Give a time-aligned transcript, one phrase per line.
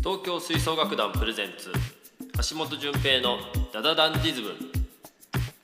[0.00, 1.72] 東京吹奏楽団プレゼンツ
[2.50, 3.38] 橋本純平の
[3.72, 4.52] ダダダンディズム。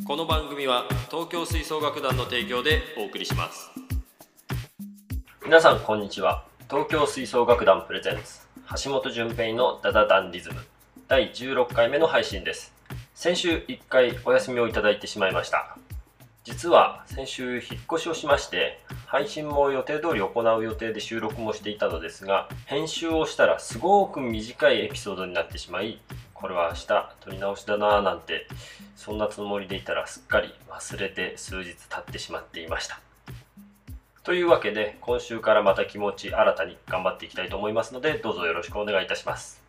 [0.04, 3.70] この番組は東京吹奏楽団の提供でお送りします。
[5.44, 6.44] 皆さんこんにちは。
[6.68, 8.40] 東京吹奏楽団プレゼンツ
[8.84, 10.56] 橋本純平のダダダンディズム。
[11.06, 12.74] 第16回目の配信です。
[13.14, 15.78] 先週1回お休みをいただいてしまいました。
[16.44, 26.00] 実は先週引っ越しをしまして配信も予定通り行う予定で収録もしていたのですが編集をしたらすごく短いエピソードになってしまい
[26.34, 26.86] これは明日
[27.20, 28.46] 撮り直しだなぁなんて
[28.94, 33.00] そんなつもりでいたらすっかり忘れて数日経ってしまっていました。
[34.22, 39.63] というわけで今週からまた気持ち新たに頑張っていきたいと思いますのでどうぞよろしくお願いいたします。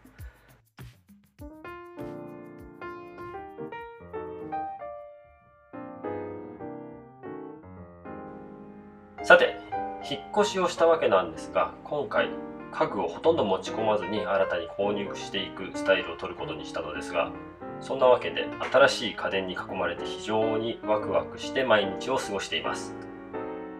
[10.36, 12.30] 越しをしたわけなんですが今回
[12.72, 17.32] 家具をほとんど持ち込まずに新たに購入していくスタイルを取ることにしたのですが
[17.80, 22.96] そんなわけで新しい家電に囲まれて非常にワクワクして毎日を過ごしています。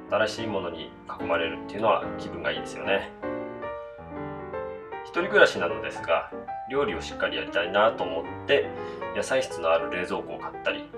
[0.10, 3.12] 新しいものに囲まれるっていうのは気分がいいですよね。
[5.04, 6.32] 一人暮らしなのですが
[6.70, 8.70] 料理をしっかりやりたいなと思って
[9.16, 10.90] 野菜室のある冷蔵庫を買ったり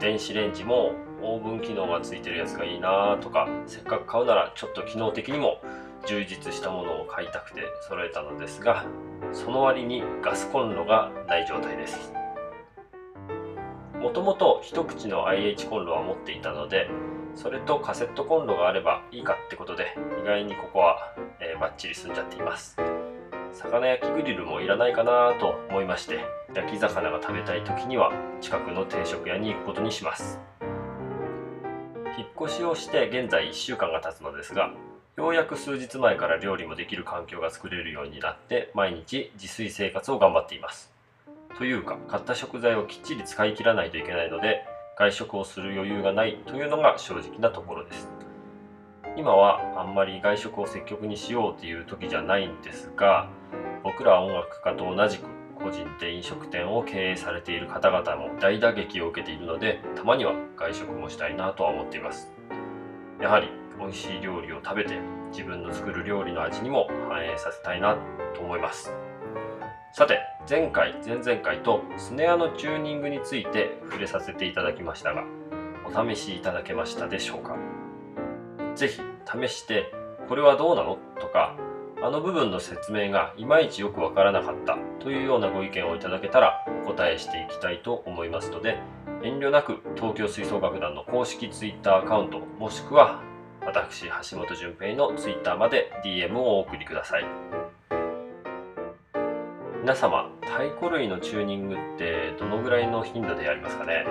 [0.00, 5.60] 電子レンジもオーブン機能がついてるやつがいいなとかせっかく買うならちょっと機能的にも
[6.06, 8.86] 充実したものを買いたくて揃えたのですが
[9.32, 12.12] その割にガスコンロがない状態です。
[14.00, 16.88] もともと一口の IH コンロは持っていたので
[17.34, 22.76] それとカセットコンロがあればいいかってことで意外にここは、えー、バッチリ済んじゃっています。
[23.52, 26.24] 魚焼きグリルもいらないかなと思いまして
[26.54, 30.38] 焼き魚が食べたい時には近くの定食屋に行くことにします。
[32.18, 34.72] 引っ越しをして現在1週間が経つのですが
[35.16, 40.92] ようやく数日前から料理もできる環境が作れるようになって毎日自炊生活を頑張っています。
[41.56, 44.64] というか買った食材をきっちり使い切らないといけないので
[44.98, 48.08] 外食をする余裕がないというのが正直なところです。
[49.16, 53.28] 今はあんまり外食を積極にしようという時じゃないんですが
[53.84, 62.32] 僕ら音楽家と同じく個人で飲食店を経営されている方々も大打撃を受けているのでたまには外食もしたいなとは思っています。
[63.20, 63.48] やはり
[63.78, 64.98] 美味しい料理を食べて
[65.30, 67.96] 自分の作る料理の味にも反映させたいな
[68.34, 68.92] と思います。
[69.92, 75.24] さて前回前々回とスネアのチューニングについて触れさせていただきましたが
[75.86, 77.56] お試しいただけましたでしょうか？
[78.74, 79.02] 是非
[79.46, 79.92] 試して
[80.28, 80.98] これはどうなの？
[81.20, 81.56] とか
[82.00, 88.78] あの部分の説明がいまいちよくわからなかったというようなご意見をいただけたらお答えしていきたいと思いますので
[89.22, 93.20] 遠慮なく東京吹奏楽団の公式 Twitter アカウントもしくは
[93.66, 97.24] 私橋本純平の Twitter まで DM をお送りください。
[99.82, 104.06] 皆様太鼓類のチューニングってどのぐらいの頻度でやりますかね？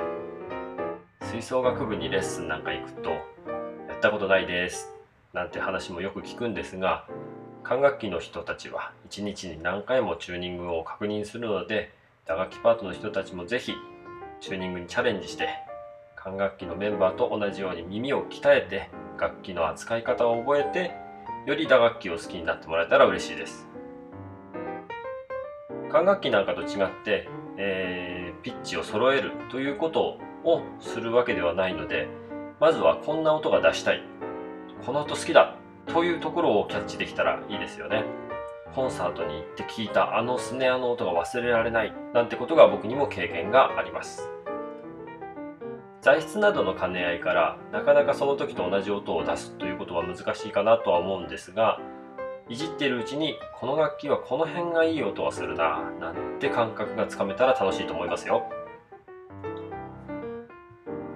[1.21, 3.17] 吹奏楽部にレッスンなんか行くとや
[3.95, 4.93] ったことないです
[5.33, 7.05] なんて話もよく聞くんですが
[7.67, 11.91] 管楽器の人たちは1日に何回もチューニングを確認するので
[12.25, 13.73] 打楽器パートの人たちもぜひ
[14.39, 15.49] チューニングにチャレンジして
[16.15, 18.89] 管楽器のメンバーと同じように耳を鍛えて
[19.19, 20.93] 楽器の扱い方を覚えて
[21.45, 23.67] より打楽器を好きになってもらえたら嬉しいです。
[25.91, 27.27] 管楽器なんかと違って、
[27.57, 32.07] えー、ピッチを揃えるということをするわけではないので
[32.61, 34.01] まずはこんな音が出したい。
[34.85, 35.57] この音好きだ。
[35.87, 38.03] というところをキャッチできたらいいですよね。
[38.75, 44.29] コンサートに行って聞いたあのスネアの音が忘れられないなんてことが僕にも経験があります。
[46.01, 51.79] 材質などの兼ね合いからなかなかその時と同じ音を出すということは難しいかなとは思うんですが
[52.47, 58.47] いじっているうちにこの楽器はこの辺がいい音がするななんて感覚がつかめたら楽しいと思いますよ。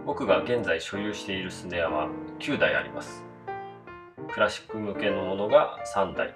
[0.06, 2.09] 僕が現在所有しているスネアは
[2.40, 3.31] 9台あります。
[4.34, 6.34] クラシック向けのものが3台。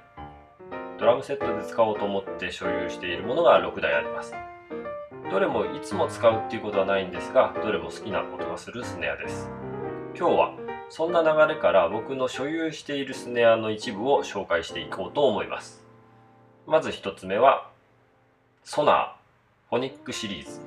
[0.99, 4.33] ドラムセットで使おうと思って所有しているものが6台あります。
[5.31, 9.49] どれもいつも使うっていうことはないんですがどれも好きな音がするスネアです。
[10.17, 10.53] 今日は
[10.89, 15.85] そんな流れから僕の所有しているスネアの一部を紹介していこうと思います。
[16.67, 17.69] まず1つ目は
[18.65, 19.13] ソナー
[19.69, 20.59] フォニックシリーズ。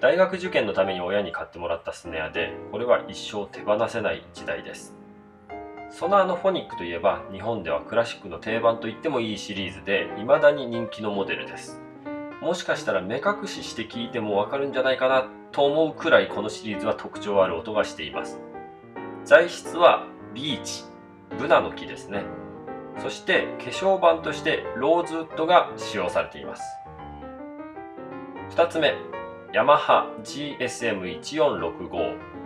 [0.00, 4.97] 大学受験のために親に買ってもらったスネアでこれは一生手放せない機材です。
[5.98, 11.82] ソナーのフォニックといえば日本ではクラシックの定番と言ってもいいシリーズで未だに人気のモデルです。
[12.40, 18.38] もしかしたら目隠しして聞いてもわかるんじゃないかなと思うくらいこのシリーズは特徴ある音がしています。
[19.24, 20.84] 材質はビーチ
[21.36, 22.22] ブナの木ですね。
[23.02, 26.62] そして化粧板としてローズウッドが使用されています。
[28.50, 28.94] 2つ目
[29.52, 32.37] ヤマハ GSM1465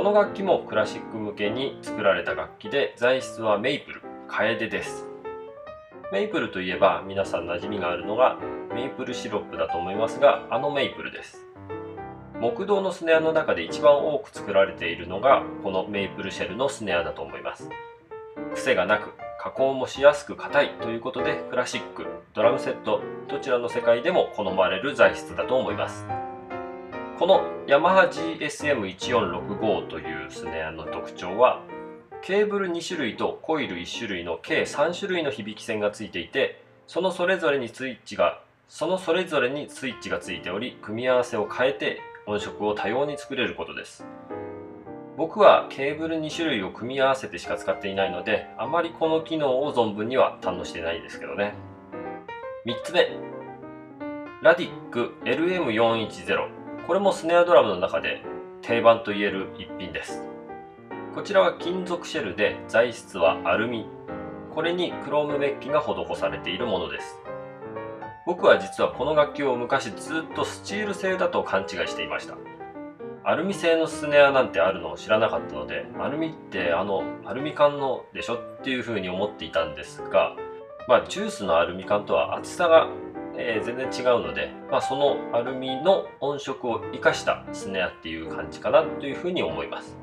[0.00, 5.04] この楽器もクラシック向けに作られた楽器で材質はメイプルカエデです。
[6.10, 8.38] メイプルといえば皆さん馴染みがあるのが
[8.74, 11.44] メイプルシロップだと思いますがあのメイプルです。
[12.40, 17.68] 木道のスネアの中で一番多く作られているのがこのメイプルシェルのスネアだと思います。
[18.54, 26.06] 癖がなく加工もしやすく硬いということでクラシックドラムセットどちらの世界でも好まれる材質だと思います。
[27.20, 31.62] このヤマハ GSM1465 というスネアの特徴は
[32.22, 44.06] ケーブル2種類とコイル1種類の計3種類の響き線がついていてそのそれぞれにスイッチがそのそれぞれにスイッチがついており組み合わせを変えて音色を多様に作れることです。
[45.18, 51.52] 僕はケーブル2種類を組み合わせてしか使っていないのであまりこの機能を存分には堪能してないですけどね。
[52.64, 53.10] 3つ目。
[54.40, 58.22] ラディック LM410 これもスネアドラムの中で
[58.62, 60.22] 定番と言える一品です。
[61.14, 63.86] こちらは金属シェルで材質はアルミ。
[64.54, 67.16] これにクロームメッキが施されているものです。
[68.26, 72.36] 僕は実はこの楽器を昔ずっとスチール製だと勘違いしていました。
[73.22, 80.34] アルミ製のスネアなんてあるのを知らなかったのでアルミってあのアルミ缶のでしょっていうふうに思っていたんですが
[80.88, 82.88] まあジュースのアルミ缶とは厚さが、
[83.36, 89.96] えー、全然違うので、まあ、そのアルミの音色を生かしたスネアっていう感じかなというふうに思います。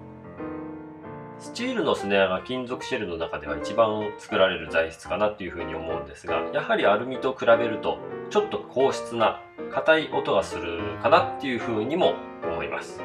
[1.39, 7.99] スチールのスネアが金属シェルの中では一番作られる材質かなっていうふうに思うんですがやはりアルミと比べると
[8.31, 9.39] ちょっと硬質な
[9.71, 13.01] 硬い音がするかなっていうふうにも思います。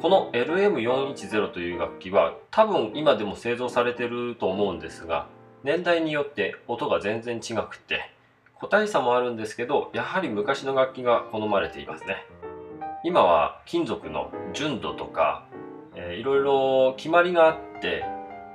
[0.00, 5.28] この LM410 という楽器は多分今でも製造されてると思うんですが
[5.62, 8.10] 年代によって音が全然違くて
[8.54, 12.26] 個体差もあるんですけどやはり昔の楽器が好まれていますね。
[13.02, 15.46] 今は金属の純度とか
[15.94, 18.04] えー、いろいろ決まりがあって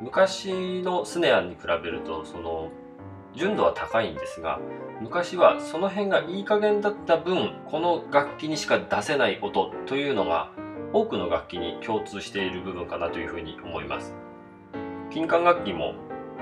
[0.02, 2.70] 昔のスネアに比べるとその
[3.36, 4.60] 純度は高いんですが
[5.02, 10.52] 昔はその辺がいい加減だった分この楽器にしか出せない音というのが
[10.94, 14.16] 多くの楽器に共通している部分かなというふうに思います。
[15.12, 15.94] 金管楽器も、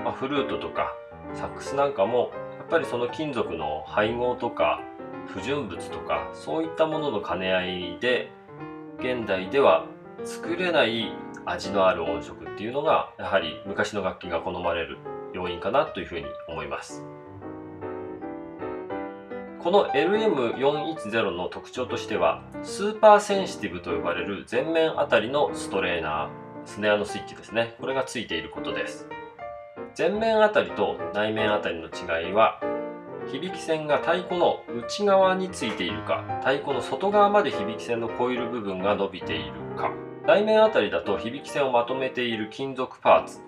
[0.04, 0.92] まあ、フルートとか
[1.32, 4.80] サックスなんかもやっぱりその金属の配合とか
[5.26, 8.30] 不純物とかそういったものの兼ね合いで
[8.98, 9.86] 現代では
[10.24, 11.12] 作れない
[11.46, 14.98] 味のある音色っていうのがやはり昔の楽器が好まれる
[15.32, 17.04] 要因かなというふうに思います。
[19.58, 26.28] この LM410 の特徴としてはスーパーセンシティブと呼ばれる前面あたりのストレーナー
[26.66, 27.74] スネアのスイッチですね。
[27.80, 29.08] これがついていることです。
[29.96, 32.60] 全面当たりと内面当たりの違いは
[33.30, 39.92] 響き線が太鼓の内側についているか太鼓の外側まで響き線のコイル部分が伸びているか。
[40.26, 43.40] 内面当たりだと響き線をまとめている金属パーツ。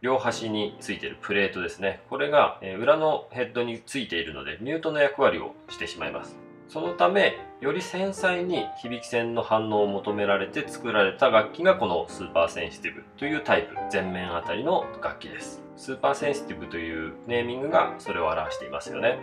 [0.00, 2.00] 両端についているプレートですね。
[2.08, 6.36] これが裏のヘッドについているのでミュートの役割をしてしまいます。
[6.72, 15.62] そのためより繊細に響き線の反応を求められて作られた楽器がこのスーパーセンシティブというタイプ全面当たりの楽器です。
[15.76, 19.18] スーパーセンシティブというネーミングがそれを表していますよね。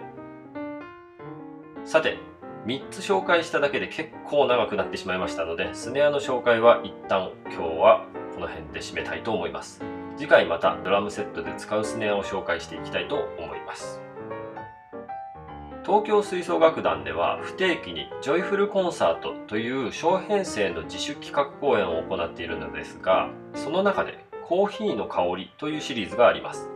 [1.85, 2.19] さて
[2.67, 9.81] 3つ紹介しただけで結構長くなってしまいましたのでスネアの紹介は一旦今日はこの辺で締めたいと思います。
[10.17, 14.03] 次回またドラムセットで使うスネアを紹介していきたいと思います。
[15.89, 26.69] 東京吹奏楽団では不定期にジョイフルコンサートという小編成の自主企画公演を行っているのですがその中でコーヒーの香りというシリーズがあります。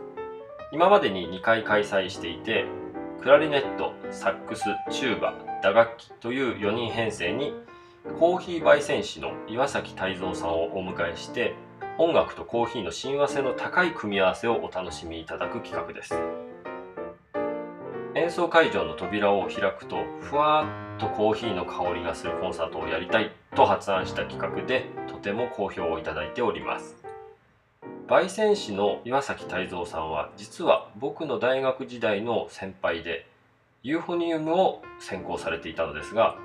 [0.72, 2.64] 今までに2回開催していて
[3.22, 7.54] クラリネットサックスチューバ打楽器という4人編成に
[8.18, 11.54] コーヒー焙煎士の岩崎泰造さんをお迎えして
[11.98, 16.16] 音楽とコーヒーの親和性の高い組み合わせをお楽しみいただく企画です。
[18.16, 26.96] 演奏会場の扉を開くとふわっとコーヒーの香りがするコンサートをやりたいと発案した企画でとても好評をいただいております。
[28.06, 33.26] 焙煎師の岩崎泰造さんは実は僕の大学時代の先輩で
[33.82, 36.36] ユーフォニウムを専攻されていたのですが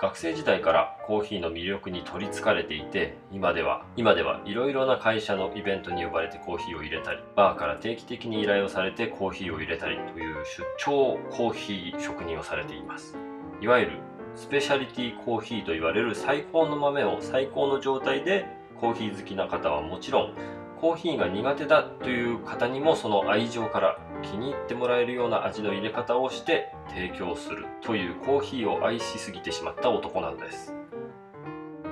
[0.00, 13.16] 学生時代からコーヒーの魅力に取りつかれていて今では今ではいろいろな会社のイベントに呼ばれてコーヒーを入れたりバーから定期的に依頼をされてコーヒーを入れたりという出張コーヒー職人をされています。
[13.60, 13.92] いわゆる
[14.36, 18.46] スペシャリティコーヒーと言われる最高の豆を最高の状態で
[18.80, 20.34] コーヒー好きな方はもちろん
[20.80, 30.74] コーヒーが苦手だという方にもその愛情から気に入ってもらえるような味の入れ方をして提供するというコーヒーを愛しすぎてしまった男なんです。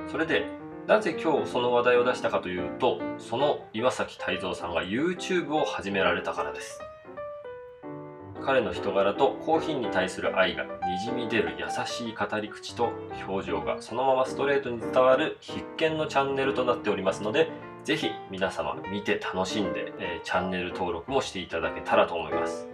[0.09, 0.47] それで
[0.87, 6.81] なぜ今日その話題を出したかというとその岩崎泰造さんが YouTube を始められたからです。
[8.45, 10.71] 彼の人柄とコーヒーに対する愛がに
[11.05, 12.91] じみ出る優しい語り口と
[13.29, 17.51] 表情がそのままストレートに伝わる必見のチャンネルとなっておりますので
[17.85, 22.69] ぜひ皆様見て楽しんで、えー、チャンネル登録もしていただけたらと思います。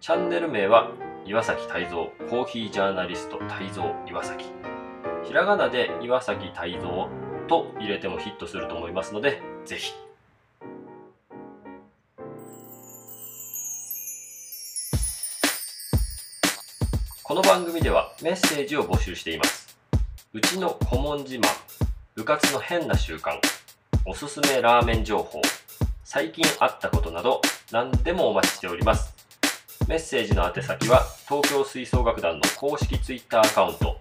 [0.00, 0.90] チャンネル名は
[1.26, 4.46] 岩崎泰造コーヒージャーナリスト泰造岩崎。
[5.26, 7.08] ひらがなで岩崎泰造
[7.48, 9.92] と入れてもヒットすると思いますのでぜひ。
[17.22, 19.76] この番組ではメッセージを募集しています。
[20.32, 21.42] うちの顧問自慢、
[22.14, 23.38] 部活の変な習慣、
[24.06, 25.42] おすすめラーメン情報、
[26.04, 29.14] 最近あったことなど何でもお待ちしております。
[29.88, 33.98] メッセージの宛先は東京吹奏楽団の公式 Twitter アカウント、